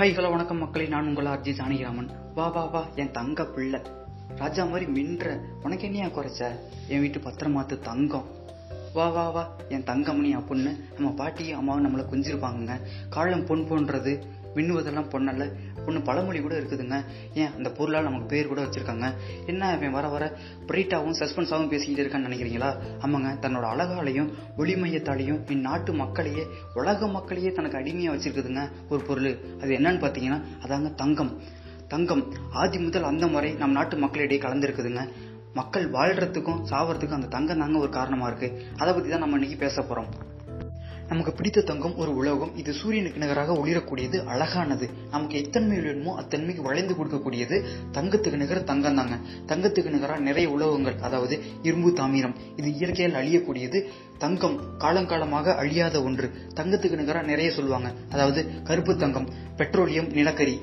[0.00, 0.88] Hi hello வணக்கம் மக்களை.
[0.88, 3.80] நான் உங்கள் ஆர்ஜி ஜானகிராமன் வா வா வா என் தங்க பிள்ளை.
[4.36, 6.50] ராஜா மாதிரி மின்ற உனக்கு என்னையா குறைச்ச
[6.88, 8.24] என் வீட்டு பத்திரமாத்து தங்கம்.
[8.92, 12.80] வா வா வா என் தங்கமணி அப்படின்னு நம்ம பாட்டியும் அம்மாவும் நம்மளை கொஞ்சிருப்பாங்கங்க.
[13.08, 14.24] காலம் பொன் போன்றது.
[14.54, 15.52] மின்னுவதெல்லாம் பொண்ணல்ல.
[15.84, 17.04] பொண்ணு பழமொழி கூட இருக்குதுங்க.
[17.34, 17.54] ஏன்?
[17.56, 19.12] அந்த பொருளால் நமக்கு பேர் கூட வச்சுருக்காங்க.
[19.46, 22.74] என்ன அவன் வர வர பிரீட்டாகவும் சஸ்பென்ஸாகவும் பேசிக்கிட்டு இருக்கான்னு நினைக்கிறீங்களா?
[23.00, 23.38] ஆமாங்க.
[23.40, 29.38] தன்னோட அழகாலையும் ஒளிமையத்தாலையும் இந்நாட்டு மக்களையே உலக மக்களையே தனக்கு அடிமையாக வச்சுருக்குதுங்க ஒரு பொருள்.
[29.62, 31.40] அது என்னன்னு பார்த்தீங்கன்னா அதாங்க தங்கம்.
[31.88, 32.34] தங்கம்.
[32.52, 35.08] ஆதி முதல் அந்த முறை நம் நாட்டு மக்களிடையே கலந்துருக்குதுங்க.
[35.54, 39.82] மக்கள் வாழ்கிறதுக்கும் சாவறதுக்கும் அந்த தங்கம் தாங்க ஒரு காரணமாக இருக்குது அதை பற்றி தான் நம்ம இன்னைக்கு பேச
[39.82, 40.28] போகிறோம்
[41.10, 42.56] நமக்கு பிடித்த தங்கம் ஒரு உலோகம்.
[42.56, 44.86] இது சூரியனுக்கு நிகராக ஒளிரக்கூடியது அழகானது.
[45.10, 47.56] நமக்கு எத்தன்மை வேணுமோ அத்தன்மைக்கு வளைந்து கொடுக்கக்கூடியது
[47.96, 49.16] தங்கத்துக்கு நிகர தங்கம் தாங்க.
[49.46, 52.36] தங்கத்துக்கு நிகராக நிறைய உலோகங்கள் அதாவது இரும்பு தாமிரம்.
[52.56, 53.80] இது இயற்கையால் அழியக்கூடியது
[54.18, 56.28] தங்கம் காலங்காலமாக அழியாத ஒன்று.
[56.54, 57.90] தங்கத்துக்கு நிகராக நிறைய சொல்லுவாங்க.
[58.12, 60.56] அதாவது கருப்பு தங்கம் பெட்ரோலியம் நிலக்கரி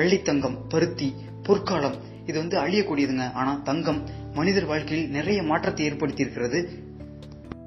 [0.00, 1.98] வெள்ளித்தங்கம் பருத்தி பொற்காலம்.
[2.28, 3.24] இது வந்து அழியக்கூடியதுங்க.
[3.32, 4.00] ஆனா தங்கம்
[4.34, 6.58] மனிதர் வாழ்க்கையில் நிறைய மாற்றத்தை ஏற்படுத்தி இருக்கிறது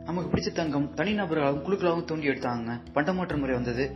[0.08, 2.80] நமக்கு பிடிச்ச தங்கம் தனிநபர்களாகவும் குழுக்களாகவும் தோண்டி எடுத்தாங்க.
[2.94, 3.96] பண்டமாற்று முறை வந்தது.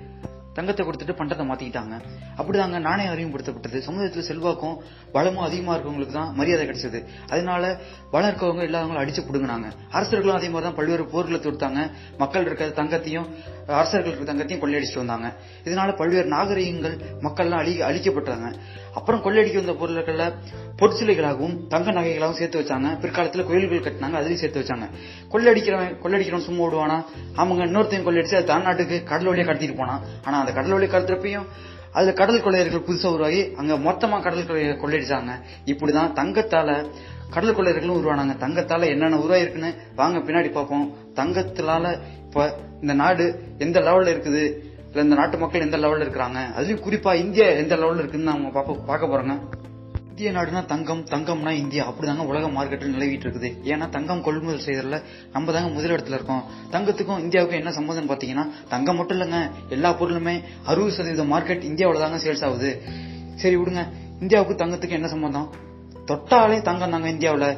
[0.58, 1.96] தங்கத்தை கொடுத்துட்டு பண்டத்தை மாத்திக்கிட்டாங்க.
[2.40, 4.76] அப்படிதாங்க நாணயம் அறிமுகப்படுத்தப்பட்டது சமுதாயத்துல செல்வாக்கும்
[5.12, 7.02] வளமும் அதிகமா இருக்கவங்களுக்கு தான் மரியாதை கிடைச்சது.
[7.30, 7.80] அதனால
[8.12, 9.70] வளம் இருக்கவங்க இல்லாதவங்களும் அடிச்சு புடுங்கினாங்க.
[9.92, 11.92] அரசர்களும் அதே மாதிரி தான் பல்வேறு போர்களை தொடுத்தாங்க.
[12.18, 13.28] மக்கள் இருக்கிற தங்கத்தையும்
[13.68, 15.28] அரசர்கள் இருக்க தங்கத்தையும் கொள்ளையடிச்சிட்டு வந்தாங்க.
[15.66, 18.48] இதனால பல்வேறு நாகரிகங்கள் மக்கள்லாம் அழி அழிக்கப்பட்டாங்க.
[18.94, 20.26] அப்புறம் கொள்ளையடிக்க வந்த பொருட்கள்ல
[20.82, 22.88] பொற்சிலைகளாகவும் தங்க நகைகளாகவும் சேர்த்து வச்சாங்க.
[23.02, 24.16] பிற்காலத்தில் கோயில்கள் கட்டினாங்க.
[24.22, 24.88] அதுலயும் சேர்த்து வச்சாங்க.
[25.34, 26.98] கொள்ளையடிக்கிறவன் கொள்ளையடிக்கிறவன் சும்மா விடுவானா
[27.36, 30.02] அவங்க இன்னொருத்தையும் கொள்ளையடிச்சு அது நாட்டுக்கு கடல் வழியாக கடத்திட்டு போனான்.
[30.26, 31.48] ஆனா அந்த கடல் வழி கடத்துறப்பையும்
[31.92, 35.32] அதுல கடல் கொள்ளையர்கள் புதுசா உருவாகி அங்க மொத்தமா கடல் கொள்ளை கொள்ளையடிச்சாங்க.
[35.66, 36.70] இப்படிதான் தங்கத்தால
[37.30, 38.34] கடல் கொள்ளையர்களும் உருவானாங்க.
[38.44, 40.88] தங்கத்தால என்னென்ன உருவாயிருக்குன்னு வாங்க பின்னாடி பார்ப்போம்.
[41.16, 41.94] தங்கத்தினால
[42.26, 42.46] இப்ப
[42.82, 43.26] இந்த நாடு
[43.58, 44.44] எந்த லெவல்ல இருக்குது?
[44.90, 46.40] இல்ல இந்த நாட்டு மக்கள் எந்த லெவல்ல இருக்கிறாங்க?
[46.58, 49.36] அதுலயும் குறிப்பா இந்தியா எந்த லெவல்ல இருக்குன்னு நம்ம பார்க்க பார்க்க போறோங்க
[50.12, 51.90] இந்திய நாடுனா தங்கம் தங்கம்னா இந்தியா.
[51.90, 53.50] அப்படிதாங்க உலக மார்க்கெட்டில் நிலவிட்டு இருக்குது.
[53.64, 55.02] ஏன்னா தங்கம் கொள்முதல் செய்யறதுல
[55.32, 56.44] நம்ம தாங்க முதலிடத்துல இருக்கோம்.
[56.72, 59.52] தங்கத்துக்கும் இந்தியாவுக்கும் என்ன சம்மந்தம் பாத்தீங்கன்னா தங்கம் மட்டும் இல்லைங்க.
[59.70, 62.82] எல்லா பொருளுமே அறுபது சதவீத மார்க்கெட் இந்தியாவில தாங்க சேல்ஸ் ஆகுது.
[63.36, 63.88] சரி விடுங்க.
[64.20, 65.54] இந்தியாவுக்கு தங்கத்துக்கு என்ன சம்பந்தம்?
[66.06, 67.58] தொட்டாலே தங்கம் தாங்க இந்தியாவில்.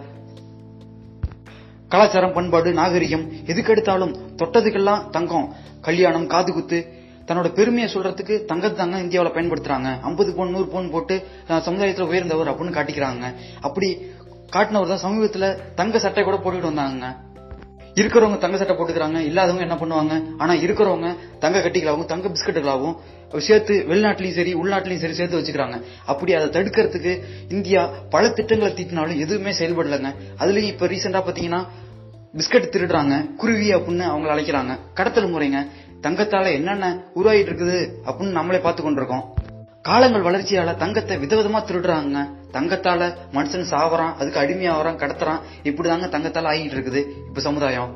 [1.90, 5.54] கலாச்சாரம் பண்பாடு நாகரிகம் எதுக்கெடுத்தாலும் தொட்டதுக்கெல்லாம் தங்கம்.
[5.82, 9.90] கல்யாணம் காது குத்து தன்னோட பெருமையை சொல்றதுக்கு தங்கத்தை தாங்க இந்தியாவில் பயன்படுத்துறாங்க.
[10.02, 11.16] ஐம்பது பவுன் நூறு பவுன் போட்டு
[11.68, 13.28] சமுதாயத்தில் உயர்ந்தவர் அப்படின்னு காட்டிக்கிறாங்க.
[13.62, 13.90] அப்படி
[14.56, 17.16] காட்டினவர் தான் சமீபத்தில் தங்க சட்டை கூட போட்டுக்கிட்டு வந்தாங்க.
[18.02, 19.20] இருக்கிறவங்க தங்க சட்டை போட்டுக்கிறாங்க.
[19.30, 20.14] இல்லாதவங்க என்ன பண்ணுவாங்க?
[20.38, 22.96] ஆனா இருக்கிறவங்க தங்க கட்டிகளாகவும் தங்க பிஸ்கட்டுகளாகவும்
[23.38, 25.78] சேர்த்து வெளிநாட்டிலையும் சரி உள்நாட்டிலையும் சரி சேர்த்து வச்சுக்கிறாங்க.
[26.06, 27.14] அப்படி அதை தடுக்கிறதுக்கு
[27.50, 30.12] இந்தியா பல திட்டங்களை தீட்டினாலும் எதுவுமே செயல்படலைங்க.
[30.40, 31.62] அதுலயும் இப்ப ரீசெண்டா பாத்தீங்கன்னா
[32.38, 33.36] பிஸ்கட் திருடுறாங்க.
[33.36, 34.76] குருவி அப்படின்னு அவங்களை அழைக்கிறாங்க.
[34.94, 35.60] கடத்தல் முறைங்க.
[36.04, 39.26] தங்கத்தால என்னென்ன உருவாகிட்டு இருக்குது அப்படின்னு நம்மளே பார்த்து கொண்டிருக்கோம்.
[39.82, 42.20] காலங்கள் வளர்ச்சியால தங்கத்தை விதவிதமா திருடுறாங்க.
[42.52, 43.02] தங்கத்தால
[43.34, 45.40] மனுஷன் சாவறான் அதுக்கு அடிமையாகறான் கடத்துறான்.
[45.64, 47.92] இப்படிதாங்க தங்கத்தால ஆகிட்டு இருக்குது இப்ப சமுதாயம்.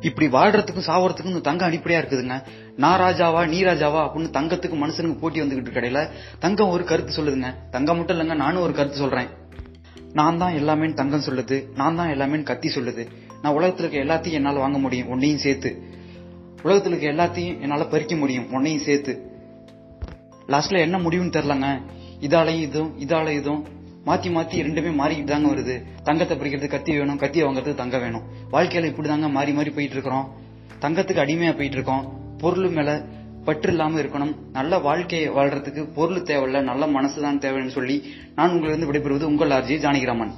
[0.00, 2.36] இப்படி வாழ்றதுக்கும் சாவறதுக்கும் இந்த தங்கம் அடிப்படையா இருக்குதுங்க.
[2.76, 6.08] நான் ராஜாவா நீ ராஜாவா அப்படின்னு தங்கத்துக்கு மனுஷனுக்கு போட்டி வந்துகிட்டு கடையில
[6.38, 7.50] தங்கம் ஒரு கருத்து சொல்லுதுங்க.
[7.70, 9.28] தங்கம் மட்டும் இல்லைங்க நானும் ஒரு கருத்து சொல்றேன்.
[10.12, 13.04] நான் தான் எல்லாமே தங்கம் சொல்லுது நான் தான் எல்லாமே கத்தி சொல்லுது.
[13.42, 15.70] நான் உலகத்துல இருக்க எல்லாத்தையும் என்னால் வாங்க முடியும் உன்னையும் சேர்த்து.
[16.62, 19.12] உலகத்தில் இருக்க எல்லாத்தையும் என்னால் பறிக்க முடியும் உன்னையும் சேர்த்து.
[20.48, 21.68] லாஸ்ட்ல என்ன முடிவுன்னு தெரிலங்க
[22.20, 23.62] இதாலையும் இதுவும் இதால இதுவும்.
[24.06, 25.74] மாத்தி மாத்தி ரெண்டுமே மாறிக்கிட்டு தாங்க வருது.
[26.02, 28.22] தங்கத்தை பறிக்கிறது கத்தி வேணும் கத்தியை வாங்குறது தங்கம் வேணும்.
[28.52, 30.28] வாழ்க்கையில இப்படி தாங்க மாறி மாறி போயிட்டு இருக்கிறோம்
[30.80, 32.04] தங்கத்துக்கு அடிமையா போயிட்டு இருக்கோம்
[32.38, 33.04] பொருள் மேல
[33.44, 34.34] பற்று இல்லாம இருக்கணும்.
[34.52, 37.96] நல்ல வாழ்க்கையை வாழ்றதுக்கு பொருள் தேவையில்ல நல்ல மனசுதான் தேவைன்னு சொல்லி
[38.34, 40.32] நான் உங்களிருந்து விடைபெறுவது உங்கள் ஆர்ஜி ஜானகிராமன்.